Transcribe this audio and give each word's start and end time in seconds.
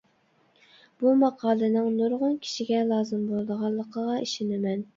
بۇ 1.03 1.11
ماقالىنىڭ 1.23 1.91
نۇرغۇن 1.99 2.35
كىشىگە 2.47 2.81
لازىم 2.95 3.31
بولىدىغانلىقىغا 3.31 4.21
ئىشىنىمەن. 4.27 4.87